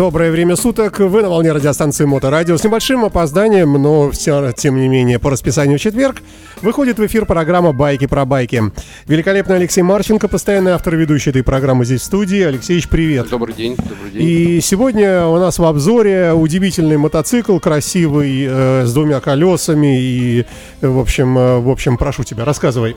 [0.00, 0.98] Доброе время суток.
[0.98, 2.56] Вы на волне радиостанции Моторадио.
[2.56, 6.22] С небольшим опозданием, но все, тем не менее, по расписанию в четверг
[6.62, 8.62] выходит в эфир программа «Байки про байки».
[9.06, 12.40] Великолепный Алексей Марченко, постоянный автор и ведущий этой программы здесь в студии.
[12.40, 13.28] Алексеевич, привет.
[13.28, 14.22] Добрый день, добрый день.
[14.22, 20.00] И сегодня у нас в обзоре удивительный мотоцикл, красивый, э, с двумя колесами.
[20.00, 20.46] И,
[20.80, 22.96] в общем, э, в общем, прошу тебя, рассказывай.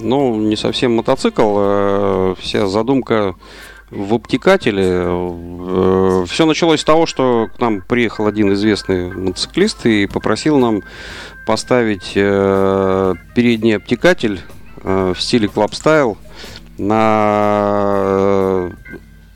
[0.00, 1.54] Ну, не совсем мотоцикл.
[1.58, 3.36] э, Вся задумка
[3.90, 5.04] в обтекателе.
[6.38, 10.84] Все началось с того, что к нам приехал один известный мотоциклист и попросил нам
[11.48, 14.40] поставить э, передний обтекатель
[14.84, 16.16] э, в стиле Club Style
[16.78, 18.70] на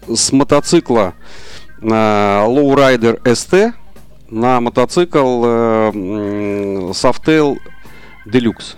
[0.06, 1.14] э, с мотоцикла
[1.80, 3.72] на Lowrider ST
[4.30, 5.90] на мотоцикл э,
[6.92, 7.58] Softail
[8.26, 8.76] Deluxe.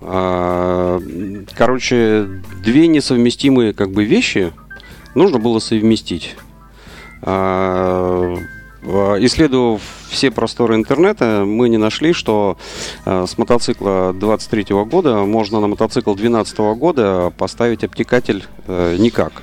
[0.00, 1.00] А,
[1.54, 2.26] Короче,
[2.64, 4.52] две несовместимые как бы вещи
[5.14, 6.34] нужно было совместить.
[7.22, 8.34] А,
[8.82, 12.58] а, Исследовав все просторы интернета, мы не нашли, что
[13.04, 19.42] а, с мотоцикла 23 года можно на мотоцикл 12 года поставить обтекатель э, никак.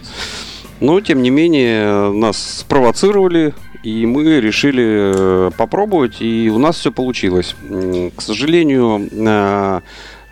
[0.79, 6.91] Но, тем не менее, нас спровоцировали, и мы решили э, попробовать, и у нас все
[6.91, 7.55] получилось.
[8.15, 9.81] К сожалению, э,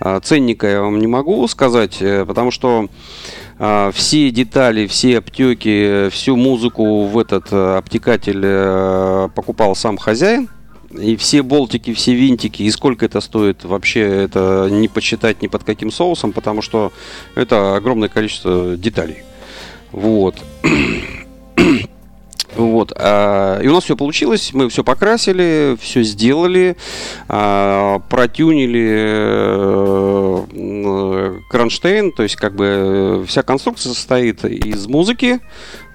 [0.01, 2.89] э, ценника я вам не могу сказать, потому что
[3.57, 10.49] все детали, все обтеки, всю музыку в этот э, обтекатель э, покупал сам хозяин.
[10.91, 15.63] И все болтики, все винтики, и сколько это стоит, вообще это не посчитать ни под
[15.63, 16.93] каким соусом, потому что
[17.35, 19.23] это огромное количество деталей.
[19.91, 20.41] Вот.
[22.55, 22.93] Вот.
[22.95, 26.77] а, И у нас все получилось, мы все покрасили, все сделали,
[27.27, 35.39] а, протюнили э, м, кронштейн, то есть как бы э, вся конструкция состоит из музыки,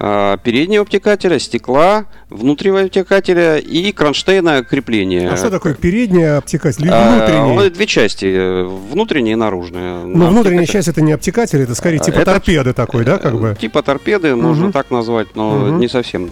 [0.01, 5.29] переднего обтекателя, стекла, внутреннего обтекателя и кронштейна крепления.
[5.31, 7.67] А что такое передний обтекатель или А, внутренний?
[7.67, 10.05] он Две части, э, внутренняя и наружная.
[10.05, 13.19] Ну, На внутренняя обтекатель- часть это не обтекатель, это скорее типа Это- торпеды такой, да,
[13.19, 13.55] как бы?
[13.61, 14.73] Типа торпеды, можно Мгм.
[14.73, 15.79] так назвать, но Мгм.
[15.81, 16.31] не совсем.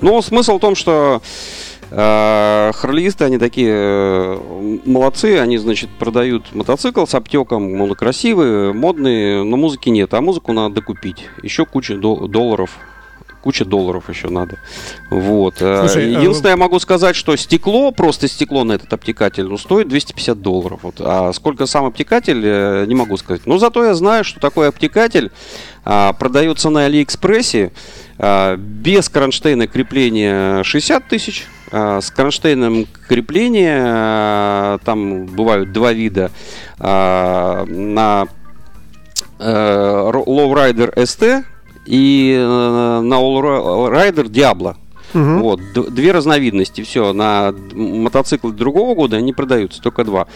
[0.00, 1.22] Но смысл в том, что
[1.96, 4.38] э, харлеисты, они такие э,
[4.84, 10.52] молодцы, они, значит, продают мотоцикл с обтеком, он красивый, модный, но музыки нет, а музыку
[10.52, 11.28] надо докупить.
[11.42, 12.70] Еще куча до- долларов.
[13.44, 14.56] Куча долларов еще надо.
[15.10, 15.56] Вот.
[15.60, 19.58] Э, Слушай, а Единственное, я могу сказать, что стекло, просто стекло на этот обтекатель, ну,
[19.58, 20.80] стоит 250 долларов.
[20.82, 20.94] Вот.
[21.00, 23.42] А сколько сам обтекатель, э, не могу сказать.
[23.44, 25.30] Но зато я знаю, что такой обтекатель
[25.84, 27.70] а, продается на Алиэкспрессе
[28.18, 31.44] а, без кронштейна крепления 60 тысяч.
[31.70, 36.30] а, С кронштейном крепления, а, там бывают два вида,
[36.78, 38.26] а, на
[39.38, 41.44] э, Lowrider ST
[41.86, 44.76] и э, на Allrider Diablo.
[45.12, 45.40] Мгм.
[45.42, 45.60] Вот,
[45.94, 50.26] две разновидности, все, на мотоциклы другого года они продаются, только два.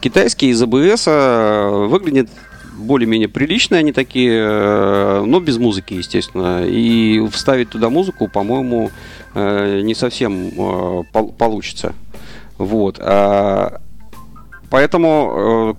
[0.00, 2.28] Китайские из АБС э, выглядят
[2.76, 6.64] более-менее прилично, они такие, э, но без музыки, естественно.
[6.66, 8.90] И вставить туда музыку, по-моему,
[9.34, 10.50] не совсем
[11.12, 11.94] пол- получится.
[12.58, 12.98] Вот.
[13.00, 13.80] а,
[14.70, 15.76] Поэтому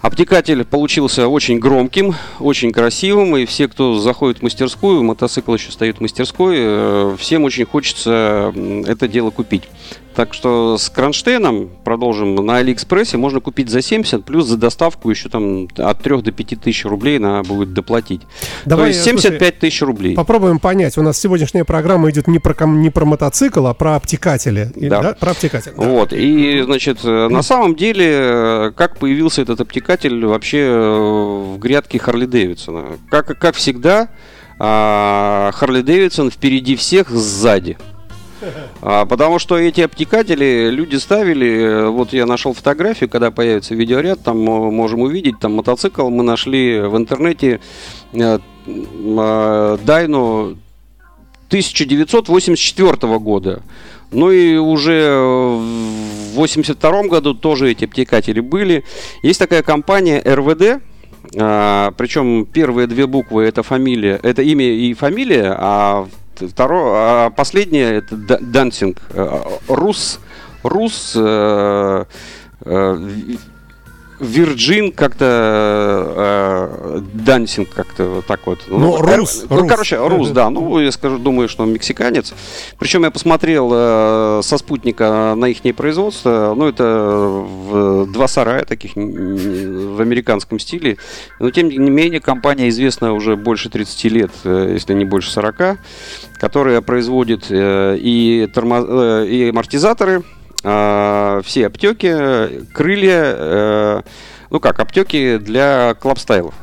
[0.00, 5.98] Обтекатель получился очень громким, очень красивым, и все, кто заходит в мастерскую, мотоцикл еще стоит
[5.98, 8.54] в мастерской, э, всем очень хочется
[8.86, 9.64] это дело купить.
[10.18, 15.28] Так что с кронштейном, продолжим, на Алиэкспрессе можно купить за 70, плюс за доставку еще
[15.28, 18.22] там от 3 до 5 тысяч рублей надо будет доплатить.
[18.64, 20.16] Давай, То есть слушай, 75 тысяч рублей.
[20.16, 20.98] Попробуем понять.
[20.98, 24.72] У нас сегодняшняя программа идет не про, ком- не про мотоцикл, а про обтекатели.
[24.74, 25.14] И- Да.
[25.20, 25.70] Про обтекатель.
[25.78, 25.84] да.
[25.84, 32.26] Вот, и, значит, на самом деле, как появился этот обтекатель вообще э, в грядке Харли
[32.26, 32.86] Дэвидсона?
[33.08, 34.08] Как, как всегда,
[34.58, 37.78] а, Харли Дэвидсон впереди всех сзади.
[38.82, 44.22] А, потому что эти обтекатели люди ставили, э, вот я нашел фотографию, когда появится видеоряд,
[44.22, 47.60] там мо- можем увидеть, там мотоцикл мы нашли в интернете
[48.12, 50.56] э, э, Дайну
[51.48, 53.62] 1984 года.
[54.10, 58.84] Ну и уже в 82 году тоже эти обтекатели были.
[59.22, 60.82] Есть такая компания РВД,
[61.36, 66.08] а, причем первые две буквы это фамилия, это имя и фамилия, а
[66.46, 68.98] второе, а последнее это Да- Дансинг.
[69.10, 70.20] э, Рус,
[70.62, 72.04] Рус, э,
[72.64, 72.96] э,
[74.20, 75.24] Virgin как-то
[76.16, 78.58] э, Дансинг как-то вот так вот.
[78.66, 79.68] Ну, кор- рус, ну, рус.
[79.68, 80.50] короче, рус, да.
[80.50, 82.34] Ну, я скажу, думаю, что он мексиканец.
[82.78, 86.54] Причем я посмотрел э, со спутника на их производство.
[86.56, 90.96] Ну, это в два сарая таких в американском стиле.
[91.38, 95.78] Но, тем не менее, компания известна уже больше 30 лет, э, если не больше 40,
[96.38, 100.22] которая производит э, и, тормо- э, и амортизаторы,
[100.64, 104.02] а, все аптеки, крылья, э,
[104.50, 106.54] ну как, аптеки для клабстайлов.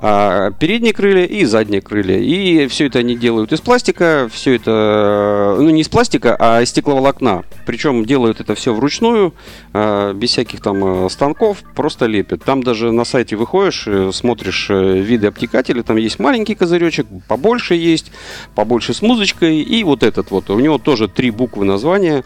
[0.00, 2.18] А, передние крылья и задние крылья.
[2.18, 6.68] И все это они делают из пластика, все это, ну не из пластика, а из
[6.68, 7.42] стекловолокна.
[7.66, 9.34] Причем делают это все вручную,
[9.72, 12.44] а, без всяких там э, станков, просто лепят.
[12.44, 18.12] Там даже на сайте выходишь, э, смотришь виды обтекателей, там есть маленький козыречек, побольше есть,
[18.54, 20.48] побольше с музычкой, и вот этот вот.
[20.50, 22.22] У него тоже три буквы названия.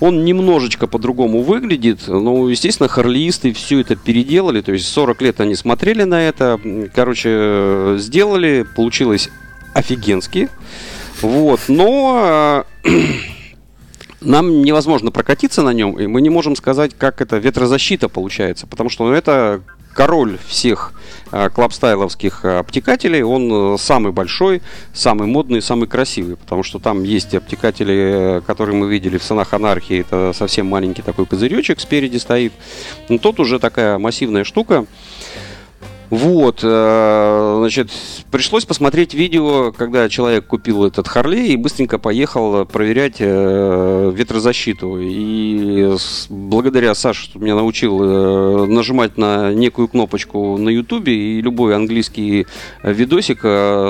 [0.00, 2.00] Он немножечко по-другому выглядит.
[2.06, 4.60] Ну, естественно, харлиисты все это переделали.
[4.60, 6.60] То есть 40 лет они смотрели на это.
[6.94, 8.66] Короче, э, сделали.
[8.76, 9.30] Получилось
[9.74, 10.48] офигенски.
[11.22, 11.60] Вот.
[11.68, 12.90] Но э,
[14.20, 18.90] нам невозможно прокатиться на нем, и мы не можем сказать, как это ветрозащита получается, потому
[18.90, 19.62] что это
[19.94, 20.92] король всех
[21.52, 24.62] клабстайловских э, обтекателей, он э, самый большой,
[24.92, 29.54] самый модный, самый красивый, потому что там есть обтекатели, э, которые мы видели в Санах
[29.54, 32.52] Анархии, это совсем маленький такой козыречек спереди стоит,
[33.08, 34.86] но тот уже такая массивная штука.
[36.10, 37.90] Вот, э, значит,
[38.30, 44.98] пришлось посмотреть видео, когда человек купил этот Харлей и быстренько поехал проверять э, ветрозащиту.
[45.00, 45.96] И
[46.28, 52.46] благодаря Саше, что меня научил э, нажимать на некую кнопочку на Ютубе, и любой английский
[52.84, 53.38] видосик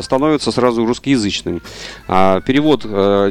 [0.02, 1.60] становится сразу русскоязычным.
[2.08, 2.86] А перевод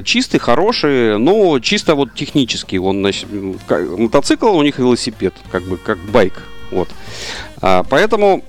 [0.05, 2.77] чистый, хороший, но чисто вот технический.
[2.77, 3.01] Он,
[3.97, 6.33] мотоцикл, у них велосипед, как бы как байк.
[6.71, 6.89] Вот.
[7.61, 8.43] А, поэтому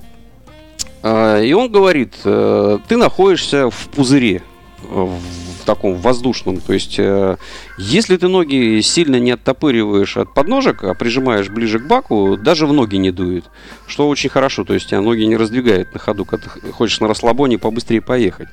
[1.06, 4.43] И он говорит, э, ты находишься в пузыре,
[4.82, 6.61] э, в таком воздушном.
[6.61, 7.37] То есть, э,
[7.79, 12.73] если ты ноги сильно не оттопыриваешь от подножек, а прижимаешь ближе к баку, даже в
[12.73, 13.44] ноги не дует.
[13.87, 14.64] Что очень хорошо.
[14.64, 18.49] То есть, тебя ноги не раздвигает на ходу, когда ты хочешь на расслабоне побыстрее поехать.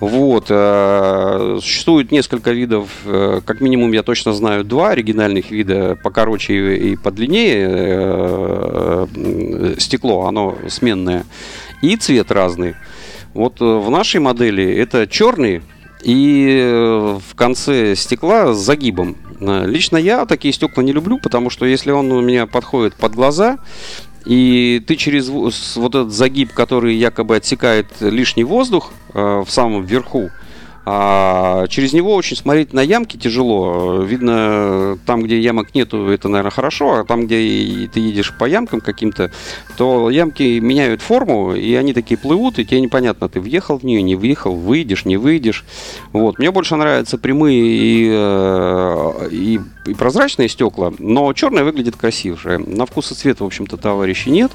[0.00, 0.48] Вот.
[1.62, 9.06] Существует несколько видов, как минимум я точно знаю два оригинальных вида, покороче и подлиннее
[9.78, 11.24] стекло, оно сменное,
[11.82, 12.74] и цвет разный.
[13.34, 15.62] Вот э, в нашей модели это черный
[16.02, 19.16] и э, в конце стекла с загибом.
[19.40, 23.14] Э, Лично я такие стекла не люблю, потому что если он у меня подходит под
[23.14, 23.58] глаза,
[24.26, 30.30] и ты через вот этот загиб, который якобы отсекает лишний воздух в самом верху,
[30.86, 34.02] а через него очень смотреть на ямки тяжело.
[34.02, 38.80] Видно, там, где ямок нету, это, наверное, хорошо, а там, где ты едешь по ямкам
[38.80, 39.30] каким-то,
[39.76, 44.02] то ямки меняют форму, и они такие плывут, и тебе непонятно, ты въехал в нее,
[44.02, 45.64] не въехал, выйдешь, не выйдешь.
[46.12, 46.38] Вот.
[46.38, 52.58] Мне больше нравятся прямые и, э, и, и прозрачные стекла, но черное выглядит красивше.
[52.58, 54.52] На вкус и цвет, в общем-то, товарищей нет.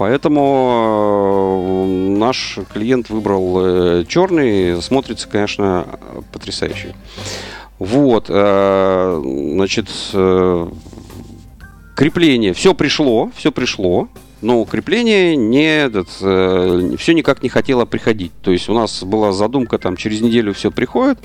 [0.00, 4.80] Поэтому э, наш клиент выбрал э, черный.
[4.80, 5.86] Смотрится, конечно,
[6.32, 6.94] потрясающе.
[7.78, 10.68] Вот, э, значит, э,
[11.94, 12.54] крепление.
[12.54, 14.08] Все пришло, все пришло.
[14.40, 18.32] Но крепление не, этот, все никак не хотело приходить.
[18.42, 21.18] То есть у нас была задумка, там через неделю все приходит,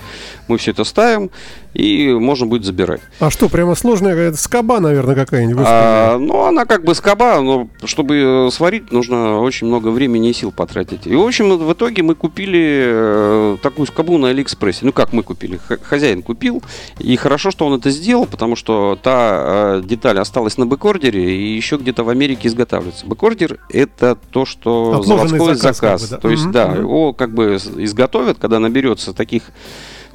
[0.49, 1.31] мы все это ставим,
[1.75, 3.01] и можно будет забирать.
[3.19, 5.65] А что, прямо сложная какая-то скоба, наверное, какая-нибудь?
[5.67, 10.53] А, ну, она как бы скоба, но чтобы сварить, нужно очень много времени и сил
[10.53, 11.05] потратить.
[11.05, 14.85] И, в общем, в итоге мы купили э, такую скобу на Алиэкспрессе.
[14.85, 15.59] Ну, как мы купили?
[15.83, 16.63] Хозяин купил.
[16.99, 21.35] И хорошо, что он это сделал, потому что та э, деталь осталась на backorder е
[21.35, 23.05] и еще где-то в Америке изготавливается.
[23.05, 26.01] Backorder— это то, что Отложенный заводской заказ, заказ.
[26.01, 26.21] как бы, да.
[26.21, 29.43] То есть, Мгм, да, его как бы изготовят, когда наберется таких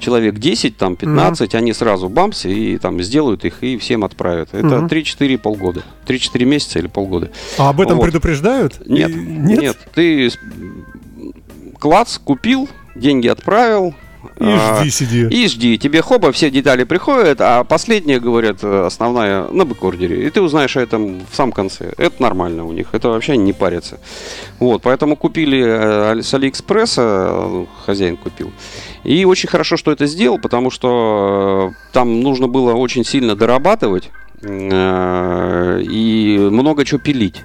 [0.00, 4.48] человек 10, там 15, они сразу бамс и там сделают их и всем отправят.
[4.52, 4.86] Это Мгм.
[4.88, 5.82] 3-4 полгода.
[6.06, 7.30] 3-4 месяца или полгода.
[7.58, 8.04] А об этом Вот.
[8.04, 8.86] предупреждают?
[8.88, 10.30] Нет, И- нет, Ты
[11.78, 13.94] клац купил, деньги отправил.
[14.38, 15.28] И а, жди, сиди.
[15.28, 20.26] и жди, тебе хоба, все детали приходят, а последняя, говорят, э, основная на бэкордере.
[20.26, 21.92] И ты узнаешь о этом в самом конце.
[21.96, 23.98] Это нормально у них, это вообще не парится.
[24.58, 28.52] Вот, поэтому купили э, с Алиэкспресса, э, хозяин купил.
[29.04, 34.10] И очень хорошо, что это сделал, потому что там нужно было очень сильно дорабатывать
[34.42, 37.42] и много чего пилить.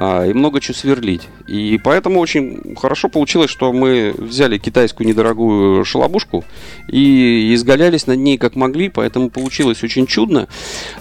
[0.00, 1.28] А, и много чего сверлить.
[1.48, 6.44] И поэтому очень хорошо получилось, что мы взяли китайскую недорогую шалобушку
[6.88, 10.46] и изгалялись над ней как могли, поэтому получилось очень чудно.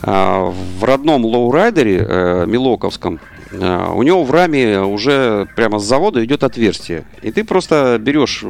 [0.01, 3.19] А, в родном lowrider е э, Милуокском
[3.51, 7.05] э, у него в раме уже прямо с завода идет отверстие.
[7.21, 8.43] И ты просто берешь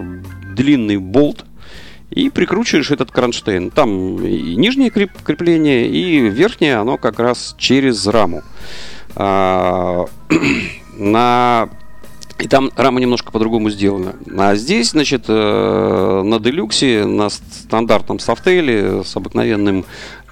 [0.55, 1.43] длинный болт,
[2.09, 3.69] и прикручиваешь этот кронштейн.
[3.69, 8.43] Там и нижнее крепление, и верхнее, оно как раз через раму.
[9.19, 10.05] А,
[10.97, 11.69] на
[12.39, 14.15] и там рама немножко по-другому сделана.
[14.37, 19.85] А здесь, значит, э, на делюксе, на стандартном софтейле с обыкновенным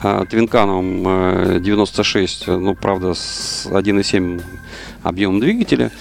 [0.03, 4.43] э, твинканом 96, э, ну, правда, с 1,7
[5.01, 5.91] объемом двигателя,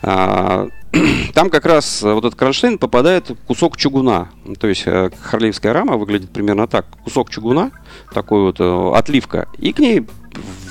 [0.00, 0.68] а,
[1.34, 4.28] там как раз вот этот кронштейн попадает кусок чугуна.
[4.58, 6.86] То есть харлеевская рама выглядит примерно так.
[7.04, 7.70] Кусок чугуна,
[8.14, 8.60] такой вот
[8.96, 10.06] отливка, и к ней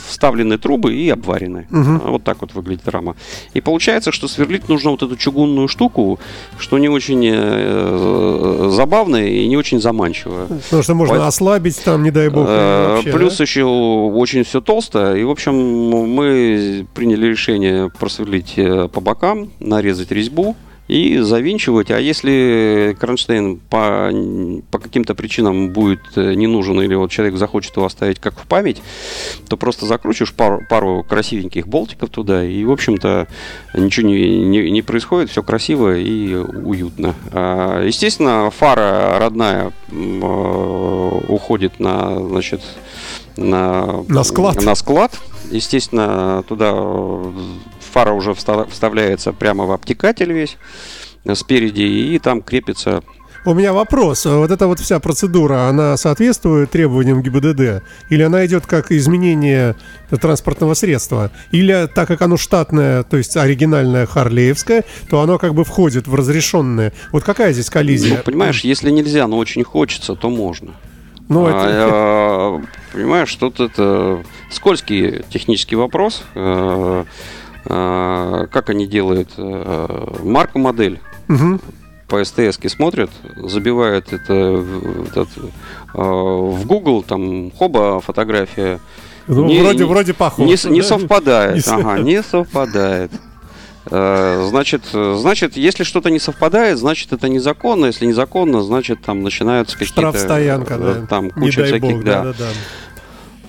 [0.09, 1.67] вставлены трубы и обварены.
[1.71, 2.11] Угу.
[2.11, 3.15] Вот так вот выглядит рама.
[3.53, 6.19] И получается, что сверлить нужно вот эту чугунную штуку,
[6.57, 10.47] что не очень э, забавно и не очень заманчиво.
[10.47, 11.27] Потому что можно По...
[11.27, 12.45] ослабить там, не дай бог.
[12.47, 13.43] Э, вообще, плюс да?
[13.43, 15.15] еще очень все толсто.
[15.15, 20.55] И, в общем, мы приняли решение просверлить э, по бокам, нарезать резьбу
[20.89, 21.91] и завинчивать.
[21.91, 24.11] А если кронштейн по,
[24.71, 28.47] по каким-то причинам будет э, не нужен или вот человек захочет его оставить как в
[28.47, 28.81] память,
[29.47, 33.27] то просто закручиваешь пару, пару красивеньких болтиков туда, и, в общем-то,
[33.75, 37.13] ничего не, не, не происходит, все красиво и уютно.
[37.31, 42.63] А, естественно, фара родная э, уходит на, значит,
[43.37, 44.63] на, на склад.
[44.63, 45.19] На склад.
[45.51, 46.73] Естественно, туда
[47.89, 50.57] фара уже вставляется прямо в обтекатель весь
[51.25, 53.03] э, спереди, и там крепится
[53.45, 54.25] у меня вопрос.
[54.25, 57.83] Вот эта вот вся процедура, она соответствует требованиям ГИБДД?
[58.09, 59.75] Или она идет как изменение
[60.09, 61.31] транспортного средства?
[61.51, 66.15] Или так как оно штатное, то есть оригинальное харлеевское, то оно как бы входит в
[66.15, 66.91] разрешенное?
[67.11, 68.17] Вот какая здесь коллизия?
[68.17, 70.73] Ну, понимаешь, если нельзя, но очень хочется, то можно.
[71.29, 71.63] Ну, а, это...
[71.69, 76.23] а, понимаешь, тут это скользкий технический вопрос.
[77.71, 80.99] А, как они делают а, марку модель.
[81.29, 81.59] Угу.
[82.07, 84.65] По СТС смотрят, забивают это,
[85.07, 85.29] этот,
[85.93, 88.79] а, в Google, там хоба фотография.
[89.27, 90.67] Ну, не, вроде, не, вроде похоже.
[90.67, 91.67] Не, не совпадает.
[91.67, 93.11] Ага, не совпадает.
[93.85, 97.85] Значит, значит, если что-то не совпадает, значит это незаконно.
[97.85, 100.01] Если незаконно, значит там начинаются какие-то...
[100.01, 101.05] Штрафстоянка, да.
[101.07, 102.23] Там куча всяких, бог, да.
[102.23, 102.45] да, да, да.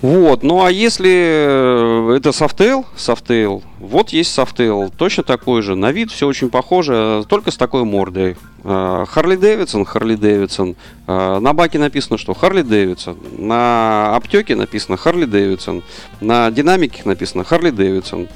[0.01, 5.91] Вот, ну а если э, это Softail, Softail, вот есть Softail, точно такой же, на
[5.91, 8.35] вид все очень похоже, только с такой мордой.
[8.63, 10.75] Harley-Davidson, Harley-Davidson.
[11.07, 13.17] На баке написано, что Харли Дэвидсон.
[13.39, 15.81] На аптеке написано Харли Дэвидсон.
[16.19, 18.27] На динамике написано Харли Дэвидсон.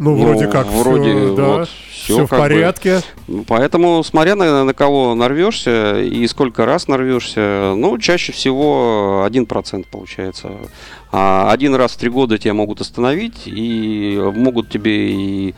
[0.00, 1.68] Ну, вроде ну, как вроде все, да, вот,
[2.14, 3.00] все, все в порядке.
[3.26, 3.44] Бы.
[3.46, 10.50] Поэтому, смотря на, на кого нарвешься и сколько раз нарвешься, ну, чаще всего 1% получается.
[11.12, 15.54] А один раз в три года тебя могут остановить и могут тебе и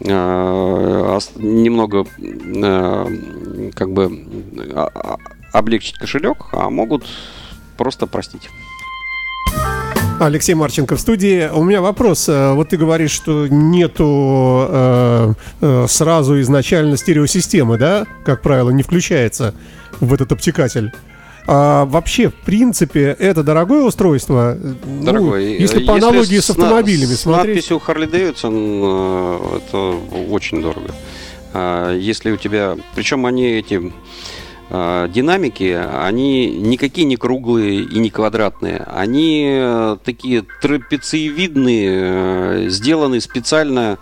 [0.00, 4.24] э, немного э, как бы
[4.56, 4.86] э,
[5.52, 7.06] облегчить кошелек, а могут
[7.76, 8.48] просто простить.
[10.18, 11.48] Алексей Марченко в студии.
[11.52, 12.28] У меня вопрос.
[12.28, 18.06] Э, вот ты говоришь, что нету э, э, сразу изначально стереосистемы, да?
[18.24, 19.54] Как правило, не включается
[20.00, 20.90] в этот обтекатель.
[21.46, 24.56] А вообще, в принципе, это дорогое устройство?
[25.02, 25.44] Дорогой.
[25.44, 27.64] Ну, если по если аналогии с, с автомобилями с смотреть.
[27.64, 30.92] С надписью Harley Davidson это очень дорого.
[31.52, 32.76] А если у тебя...
[32.94, 33.90] Причем они эти Э,
[34.68, 38.84] динамики, они никакие не круглые и не квадратные.
[38.86, 43.98] Они э, такие трапециевидные, э, сделаны специально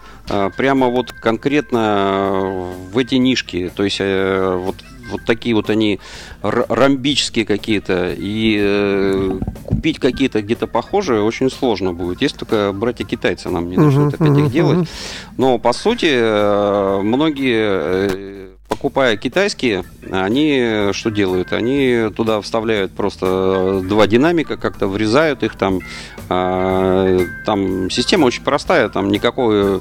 [0.56, 3.70] прямо вот конкретно в эти нишки.
[3.76, 4.76] То есть вот
[5.10, 6.00] вот такие вот они
[6.42, 8.14] ромбические какие-то.
[8.16, 12.22] И э, купить какие-то где-то похожие очень сложно будет.
[12.22, 14.88] Если только братья-китайцы нам не начнут uh-huh, опять uh-huh, их делать.
[15.36, 18.53] Но по сути э, многие
[18.84, 21.54] покупая китайские, они что делают?
[21.54, 25.80] Они туда вставляют просто два динамика, как-то врезают их там.
[26.28, 29.80] А, там система очень простая, там никакой,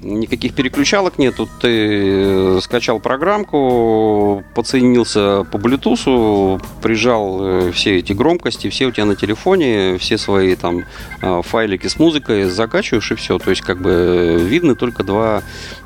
[0.00, 1.46] никаких переключалок нету.
[1.60, 9.16] Ты скачал программку, подсоединился по Bluetooth, прижал э, все эти громкости, все у тебя на
[9.16, 10.84] телефоне, все свои там
[11.20, 13.38] файлики с музыкой закачиваешь и все.
[13.38, 15.42] То есть как бы видно только два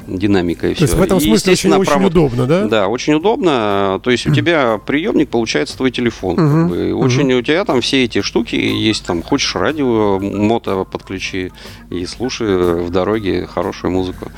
[0.06, 0.84] динамика и То все.
[0.84, 2.51] есть в этом смысле очень, очень удобно, да?
[2.68, 4.00] Да, очень удобно.
[4.02, 6.36] То есть у тебя приемник получается твой телефон.
[6.36, 6.68] Мгм.
[6.68, 6.94] как бы.
[6.94, 9.04] Очень у тебя там все эти штуки есть.
[9.06, 11.52] Там хочешь радио, мото подключи
[11.90, 14.30] и слушай в дороге хорошую музыку.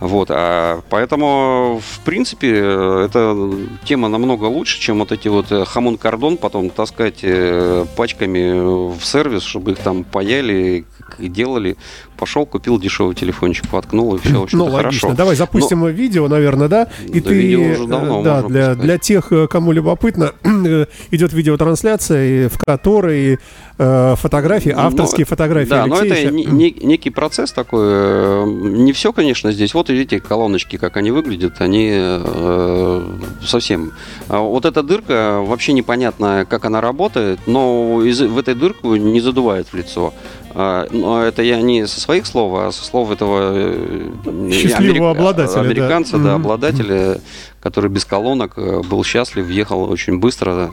[0.00, 0.28] Вот.
[0.30, 3.36] А поэтому, в принципе, э, эта
[3.84, 9.72] тема намного лучше, чем вот эти вот хамон-кордон потом таскать э, пачками в сервис, чтобы
[9.72, 10.84] их там паяли,
[11.18, 11.76] делали.
[12.18, 14.78] Пошел, купил дешевый телефончик, воткнул, и все, в общем Ну, логично.
[15.08, 15.12] хорошо.
[15.14, 16.88] Давай запустим видео, наверное, да?
[17.06, 18.80] И Да, ты, видео уже давно э, да, можно для, пускать.
[18.84, 20.32] для тех, э, кому любопытно,
[21.10, 23.38] идет видеотрансляция, в которой
[23.78, 27.84] э, фотографии, Ну, авторские фотографии Да, но это не- не- некий процесс такой.
[27.84, 29.74] э, Не все, конечно, здесь.
[29.74, 33.06] Вот видите, колоночки, как они выглядят, они э,
[33.44, 33.92] совсем.
[34.28, 39.20] А Вот эта дырка, вообще непонятно, как она работает, но из, в этой дырку не
[39.20, 40.12] задувает в лицо.
[40.58, 45.10] А, Но это я не со своих слов, а со слов этого э, Счастливого америка-
[45.10, 45.60] обладателя, да.
[45.60, 46.42] американца, да, Мгм.
[46.46, 47.20] обладателя,
[47.60, 50.70] который без колонок э, был счастлив, въехал очень быстро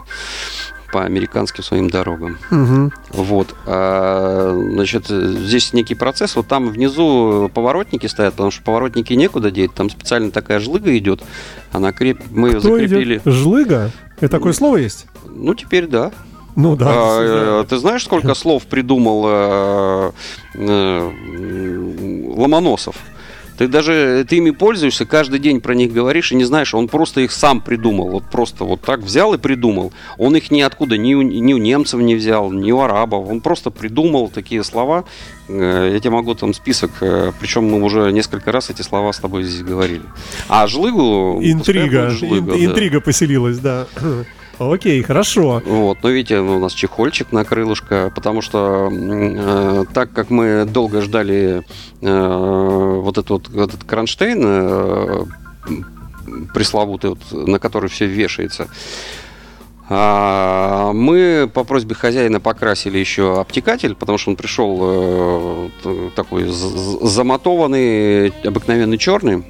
[0.94, 2.38] по американским своим дорогам.
[2.52, 2.94] Мгм.
[3.10, 3.56] Вот.
[3.66, 6.36] А, значит, здесь некий процесс.
[6.36, 9.74] Вот там внизу поворотники стоят, потому что поворотники некуда деть.
[9.74, 11.24] Там специально такая жлыга идет.
[11.72, 12.22] Она креп...
[12.30, 13.16] Мы ее Кто закрепили.
[13.16, 13.34] идет?
[13.34, 13.90] Жлыга?
[14.18, 15.08] Это такое слово есть?
[15.26, 16.12] Ну, теперь да.
[16.56, 16.86] Ну да.
[16.90, 20.12] А, э, ты знаешь, сколько слов придумал э,
[20.54, 21.12] э,
[22.36, 22.98] Ломоносов?
[23.58, 27.22] Ты даже ты ими пользуешься, каждый день про них говоришь и не знаешь, он просто
[27.22, 28.10] их сам придумал.
[28.10, 29.94] Вот просто вот так взял и придумал.
[30.18, 33.30] Он их ниоткуда, ни у, ни у немцев не взял, ни у арабов.
[33.30, 35.06] Он просто придумал такие слова.
[35.48, 39.20] Э, Я тебе могу там список, э, причем мы уже несколько раз эти слова с
[39.20, 40.04] тобой здесь говорили.
[40.48, 41.40] А жлыгу...
[41.44, 42.10] Интрига.
[42.10, 42.66] жлыга, Ин- да.
[42.66, 43.88] Интрига поселилась, да.
[44.60, 45.62] Окей, хорошо.
[45.66, 51.02] Вот, но видите, у нас чехольчик на крылышко, потому что э, так как мы долго
[51.02, 51.64] ждали
[52.02, 55.26] э, вот этот вот этот кронштейн э,
[56.54, 58.68] пресловутый, вот, на который все вешается,
[59.90, 65.70] а, мы по просьбе хозяина покрасили еще обтекатель, потому что он пришел э,
[66.16, 69.44] такой замотованный, обыкновенный черный,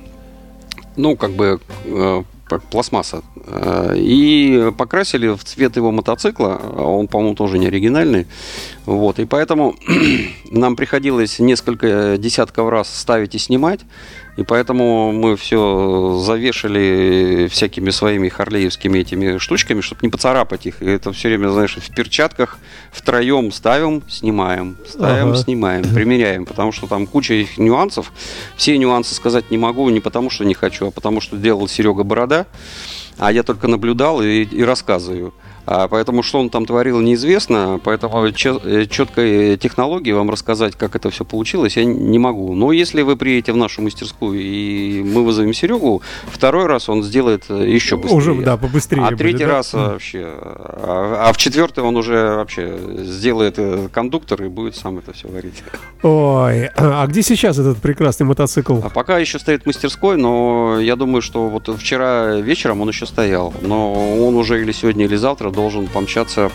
[0.95, 2.23] ну, как бы э,
[2.59, 3.21] пластмасса.
[3.47, 6.59] Э, И покрасили в цвет его мотоцикла.
[6.61, 8.27] а Он, по-моему, тоже не оригинальный.
[8.85, 9.19] Вот.
[9.19, 9.75] И поэтому
[10.51, 13.81] нам приходилось несколько десятков раз ставить и снимать.
[14.35, 20.81] И поэтому мы все завешали всякими своими харлеевскими этими штучками, чтобы не поцарапать их.
[20.81, 22.57] И это все время, знаешь, в перчатках
[22.91, 25.37] втроем ставим, снимаем, ставим, Ага.
[25.37, 28.11] снимаем, примеряем, потому что там куча их нюансов.
[28.57, 32.03] Все нюансы сказать не могу, не потому что не хочу, а потому что делал Серега
[32.03, 32.47] Борода,
[33.19, 35.33] а я только наблюдал и, и рассказываю.
[35.65, 37.79] А поэтому что он там творил, неизвестно.
[37.83, 42.53] Поэтому э, четкой технологии вам рассказать, как это все получилось, я не могу.
[42.53, 47.45] Но если вы приедете в нашу мастерскую и мы вызовем Серегу, второй раз он сделает
[47.49, 48.17] э, еще быстрее.
[48.17, 49.03] Уже, да, побыстрее.
[49.03, 49.51] А будет, третий да?
[49.51, 50.25] раз вообще.
[50.25, 55.29] А, а в четвертый он уже вообще сделает э, кондуктор и будет сам это все
[55.29, 55.63] варить.
[56.01, 58.79] Ой, а где сейчас этот прекрасный мотоцикл?
[58.83, 63.05] А пока еще стоит в мастерской, но я думаю, что вот вчера вечером он еще
[63.05, 63.53] стоял.
[63.61, 63.93] Но
[64.27, 66.51] он уже или сегодня, или завтра должен помчаться.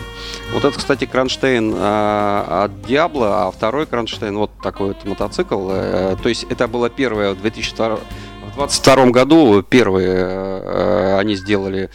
[0.53, 5.69] Вот это, кстати, кронштейн а, от Диабло, а второй кронштейн вот такой вот мотоцикл.
[5.71, 7.99] Э, То есть это было первое в 2002
[8.49, 11.89] в 22 году первые э, они сделали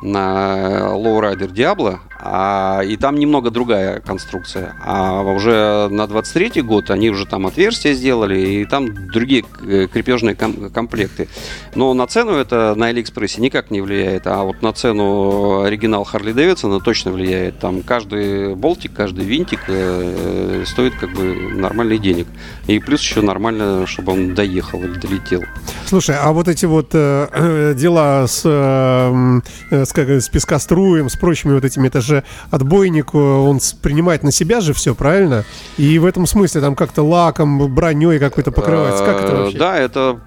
[0.00, 4.74] на Lowrider Diablo, а, и там немного другая конструкция.
[4.84, 10.34] А уже на 23 год они уже там отверстия сделали, и там другие э, крепежные
[10.34, 11.28] ком- комплекты.
[11.74, 16.32] Но на цену это на Алиэкспрессе никак не влияет, а вот на цену оригинал Харли
[16.32, 17.58] Дэвидсона точно влияет.
[17.60, 22.26] Там каждый болтик, каждый винтик э, стоит как бы нормальный денег.
[22.66, 25.42] И плюс еще нормально, чтобы он доехал или долетел.
[25.86, 31.08] Слушай, а вот эти вот э, э, дела с, э, э, с, как, с пескоструем,
[31.08, 35.44] с прочими вот этими, это же отбойник, э, он принимает на себя же все, правильно?
[35.76, 39.04] И в этом смысле там как-то лаком, броней какой-то покрывается.
[39.04, 39.58] Как это Э, вообще?
[39.58, 40.18] Да, это,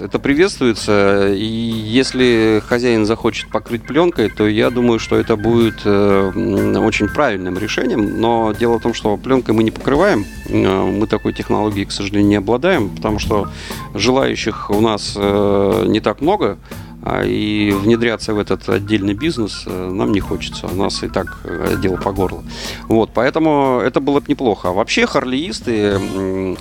[0.00, 1.32] это приветствуется.
[1.32, 7.58] И если хозяин захочет покрыть пленкой, то я думаю, что это будет э, очень правильным
[7.58, 8.20] решением.
[8.20, 10.24] Но дело в том, что пленкой мы не покрываем.
[10.48, 13.48] Мы такой технологией, к сожалению, не обладаем, потому что
[13.94, 16.58] желающих у нас не так много.
[17.02, 20.66] А И внедряться в этот отдельный бизнес э, нам не хочется.
[20.66, 22.42] У нас и так э, дело по горло.
[22.88, 24.68] Вот, поэтому это было бы неплохо.
[24.68, 26.56] А вообще харлеисты, э,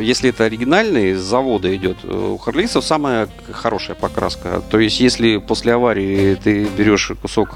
[0.00, 4.62] если это оригинальный, с завода идет, у харлеистов самая хорошая покраска.
[4.70, 7.50] То есть, если после аварии ты берешь кусок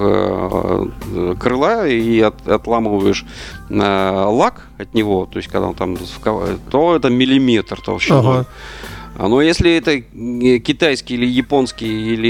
[1.40, 3.24] крыла и от- отламываешь
[3.70, 5.96] лак от него, то есть, когда он там,
[6.70, 8.18] то это миллиметр толщиной.
[8.20, 8.46] Ага.
[9.16, 12.28] А, Но если это э, китайский или японский или,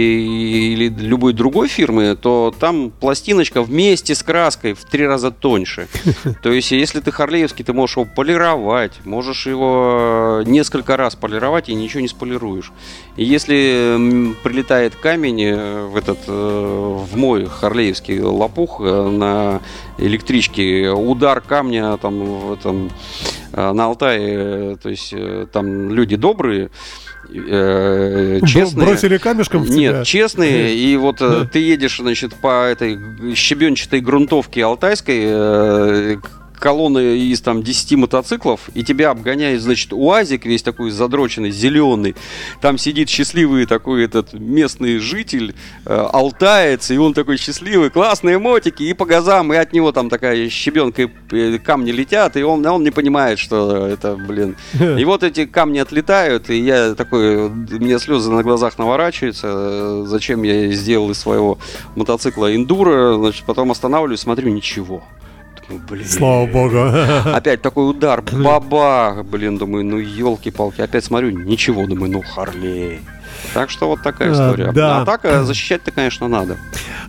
[0.72, 5.88] или любой другой фирмы, то там пластиночка вместе с краской в три раза тоньше.
[6.42, 11.74] То есть, если ты харлеевский, ты можешь его полировать, можешь его несколько раз полировать и
[11.74, 12.72] ничего не сполируешь.
[13.16, 19.60] И если прилетает камень э, в этот э, в мой харлеевский лопух э, на
[19.98, 26.16] электричке, удар камня там в этом э, на Алтае, э, то есть э, там люди
[26.16, 26.70] добрые,
[27.28, 28.86] э, честные.
[28.86, 29.76] Бросили камешком в тебя?
[29.76, 30.74] Нет, честные.
[30.74, 32.98] И вот э, ты едешь, значит, по этой
[33.34, 36.16] щебенчатой грунтовке алтайской, э,
[36.62, 42.14] колонны из там 10 мотоциклов, и тебя обгоняет, значит, УАЗик весь такой задроченный, зеленый.
[42.60, 48.84] Там сидит счастливый такой этот местный житель, э, алтаец, и он такой счастливый, классные мотики,
[48.84, 52.64] и по газам, и от него там такая щебенка, и э, камни летят, и он,
[52.64, 54.56] он не понимает, что это, блин.
[55.02, 60.44] И вот эти камни отлетают, и я такой, меня слезы на глазах наворачиваются, э, зачем
[60.44, 61.58] я сделал из своего
[61.96, 65.02] мотоцикла эндуро, значит, потом останавливаюсь, смотрю, ничего.
[65.68, 66.06] Думаю, блин.
[66.06, 66.78] Слава богу.
[67.34, 70.80] Опять такой удар, бабах, блин, думаю, ну елки-палки.
[70.80, 73.00] Опять смотрю, ничего, думаю, ну Харлей.
[73.54, 74.72] Так что вот такая А, история.
[74.72, 75.00] да.
[75.02, 76.56] А так э, защищать-то, конечно, надо.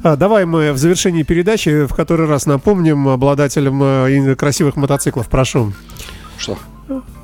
[0.02, 5.28] А, давай мы в завершении передачи в который раз напомним обладателям э, красивых мотоциклов.
[5.30, 5.74] Прошу.
[6.38, 6.58] Что?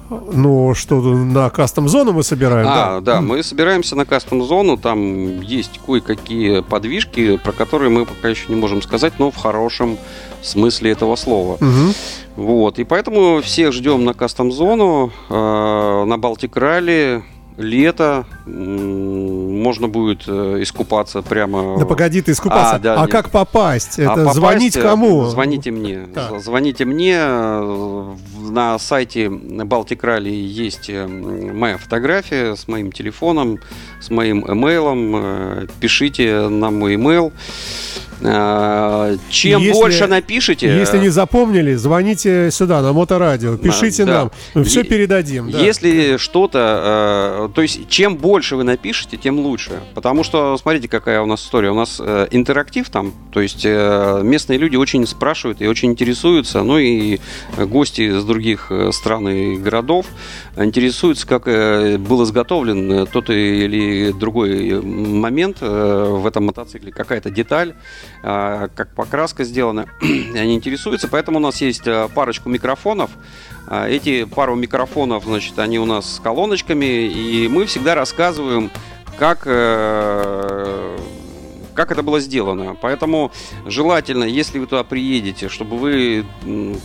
[0.09, 3.15] Ну, что на кастом-зону мы собираем, А, да?
[3.15, 8.55] да, мы собираемся на кастом-зону, там есть кое-какие подвижки, про которые мы пока еще не
[8.55, 9.97] можем сказать, но в хорошем
[10.41, 11.57] смысле этого слова.
[11.59, 11.93] Мгм.
[12.35, 17.23] Вот, и поэтому всех ждем на кастом-зону, э, на Балтик Ралли,
[17.57, 18.25] лето,
[19.59, 21.77] можно будет э, искупаться прямо...
[21.77, 22.75] Да погоди ты искупаться.
[22.75, 23.11] А, да, а нет.
[23.11, 23.99] как попасть?
[23.99, 25.25] А Это попасть, звонить э, кому?
[25.25, 26.07] Звоните мне.
[26.13, 26.39] Так.
[26.41, 27.15] Звоните мне.
[27.19, 28.15] э,
[28.49, 33.59] На сайте Baltic Rally есть моя фотография с моим телефоном,
[34.01, 35.67] с моим имейлом.
[35.79, 37.31] Пишите на мой имейл.
[38.21, 40.67] Э, Чем Если- больше напишите...
[40.67, 43.57] Если не запомнили, звоните сюда, на моторадио.
[43.57, 44.11] Пишите да.
[44.11, 44.31] нам.
[44.53, 45.51] Мы все передадим.
[45.51, 45.59] да.
[45.59, 49.79] Если что-то, э, то есть чем больше вы напишете, тем лучше.
[49.93, 51.71] Потому что, смотрите, какая у нас история.
[51.71, 56.77] У нас э, интерактив там, то есть местные люди очень спрашивают и очень интересуются, ну
[56.77, 57.19] и
[57.57, 60.07] гости с других стран и городов
[60.57, 67.75] интересуются, как был изготовлен тот или другой момент в этом мотоцикле, какая-то деталь,
[68.21, 69.85] как покраска сделана.
[70.01, 73.11] Они интересуются, поэтому у нас есть э, парочку микрофонов.
[73.67, 78.71] А, Эти пару микрофонов, значит, они у нас с колоночками, и мы всегда рассказываем,
[79.17, 80.97] как, э,
[81.79, 82.75] как это было сделано.
[82.81, 83.31] Поэтому
[83.65, 86.25] желательно, если вы туда приедете, чтобы вы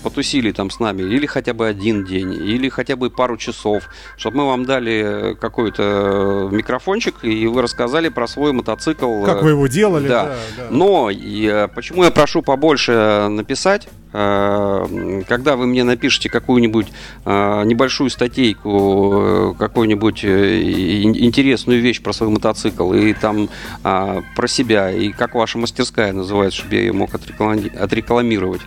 [0.05, 4.37] потусили там с нами или хотя бы один день, или хотя бы пару часов, чтобы
[4.37, 9.25] мы вам дали какой-то микрофончик, и вы рассказали про свой мотоцикл.
[9.25, 10.07] Как вы его делали?
[10.07, 10.27] Да.
[10.27, 10.67] да, да.
[10.71, 13.89] Но э, почему я прошу побольше написать?
[14.15, 16.87] Э, Когда вы мне напишите какую-нибудь
[17.25, 23.49] э, небольшую статейку, э, какую-нибудь ин- интересную вещь про свой мотоцикл, и там
[23.83, 28.61] а, про себя, и как ваша мастерская называется, чтобы я ее мог отреклами- отрекламировать.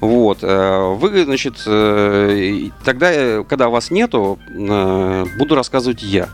[0.00, 0.42] Вот.
[0.42, 1.56] Вы, значит,
[2.84, 6.28] тогда, когда вас нету, буду рассказывать я.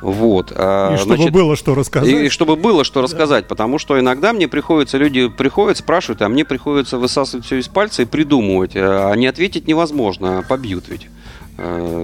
[0.00, 0.52] Вот.
[0.54, 2.10] а, И чтобы значит, было что рассказать.
[2.10, 6.44] и чтобы было что рассказать, потому что иногда мне приходится, люди приходят, спрашивают, а мне
[6.44, 8.72] приходится высасывать все из пальца и придумывать.
[8.74, 11.08] А не ответить невозможно, побьют ведь.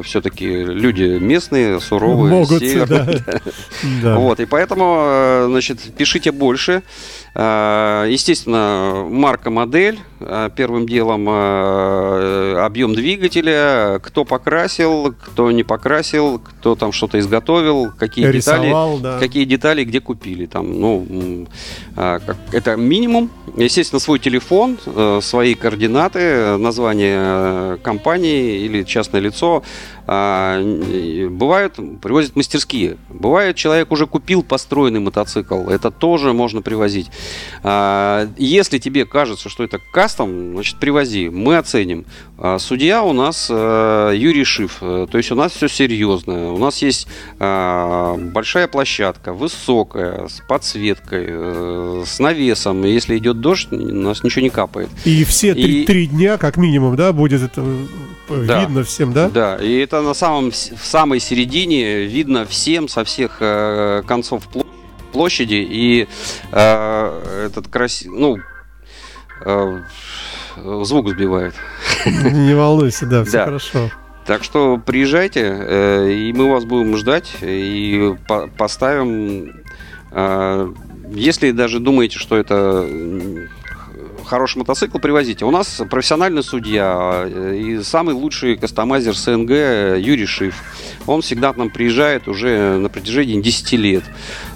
[0.04, 2.62] Все-таки люди местные, суровые, Могут.
[4.02, 4.16] Да.
[4.16, 6.82] Вот, и поэтому, э, значит, пишите больше.
[7.34, 9.98] Э, Естественно, марка, модель.
[10.20, 17.90] Э, Первым делом э, объем двигателя, кто покрасил, кто не покрасил, кто там что-то изготовил,
[17.90, 19.18] какие детали, Рисовал, да.
[19.18, 20.46] какие детали где купили.
[20.46, 21.46] Там, ну,
[21.96, 23.30] это минимум.
[23.56, 24.78] Естественно, свой телефон,
[25.22, 29.62] свои координаты, название компании или частное лицо.
[30.06, 30.60] А,
[31.30, 32.96] Бывают, привозят мастерские.
[33.08, 35.68] Бывает, человек уже купил построенный мотоцикл.
[35.68, 37.10] Это тоже можно привозить.
[37.62, 41.28] А, Если тебе кажется, что это кастом, значит, привози.
[41.28, 42.04] Мы оценим.
[42.44, 44.78] А, Судья у нас э, Юрий Шиф.
[44.80, 46.52] Э, То есть у нас все серьезно.
[46.52, 47.06] У нас есть
[47.38, 52.82] а, большая площадка, высокая, с подсветкой, э, с навесом.
[52.82, 54.88] Если идет дождь, у нас ничего не капает.
[55.04, 57.64] И все три, И- три дня, как минимум, да, будет это
[58.28, 58.60] Да.
[58.60, 59.28] видно всем, да?
[59.28, 64.66] Да, и это на самом, в самой середине видно всем со всех концов пл-
[65.12, 65.64] площади.
[65.70, 66.08] И
[66.50, 68.38] э, этот красивый, ну,
[69.44, 69.80] э,
[70.84, 71.54] звук сбивает.
[72.32, 73.44] Не волнуйся, да, все Да.
[73.46, 73.90] хорошо.
[74.26, 79.52] Так что приезжайте, э, и мы вас будем ждать, и по- поставим...
[80.12, 80.72] э,
[81.10, 82.88] Если даже думаете, что это
[84.24, 85.44] хороший мотоцикл, привозите.
[85.44, 89.50] У нас профессиональный судья э, и самый лучший кастомайзер СНГ
[89.98, 90.54] Юрий Шиф.
[91.06, 94.04] Он всегда к нам приезжает уже на протяжении 10 лет.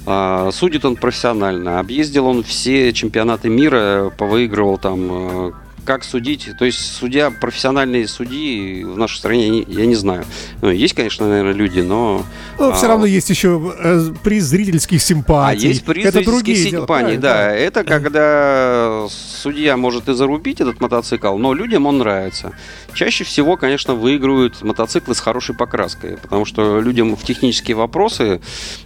[0.06, 1.80] А, Судит он профессионально.
[1.80, 5.52] Объездил он все чемпионаты мира, повыигрывал там
[5.86, 10.24] как судить, то есть судья, профессиональные судьи в нашей стране, я не, знаю.
[10.60, 12.24] Ну, есть, конечно, наверное, люди, но...
[12.58, 15.68] Но все а, равно есть еще э, приз зрительских а симпатий.
[15.68, 17.54] есть приз Это зрительских симпатий, Правильно, да.
[17.54, 22.52] Это когда судья может и зарубить этот мотоцикл, но людям он нравится.
[22.92, 28.40] Чаще всего, конечно, выигрывают мотоциклы с хорошей покраской, потому что людям в технические вопросы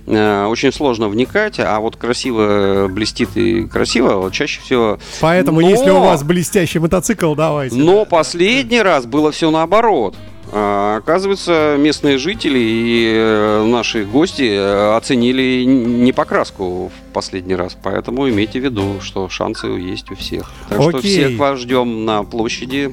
[0.07, 4.99] э, очень сложно вникать, а вот красиво блестит и красиво, вот чаще всего...
[5.21, 6.90] Поэтому, Но- если у вас блестящий мотоцикл,
[7.35, 7.77] давайте.
[7.77, 10.15] Но последний раз было все наоборот.
[10.53, 17.77] А, Оказывается, местные жители и э, наши гости э, оценили не покраску в последний раз.
[17.81, 20.51] Поэтому имейте в виду, что шансы есть у всех.
[20.69, 21.03] Так что Окей.
[21.11, 22.93] всех вас ждем на площади,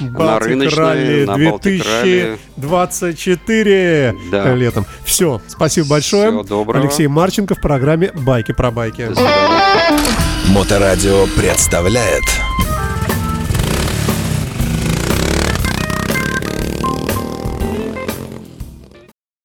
[0.00, 2.38] на Балтик рыночной, Ралли на Балтик Ралли.
[2.56, 4.54] 2024 Да.
[4.54, 4.86] летом.
[5.04, 6.28] Все, спасибо большое.
[6.30, 6.84] Всего доброго.
[6.84, 9.08] Алексей Марченко в программе «Байки про байки».
[10.48, 12.22] Моторадио представляет